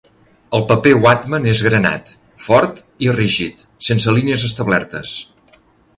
[0.59, 2.09] El paper Whatman és granat,
[2.47, 5.17] fort i rígid, sense línies establertes.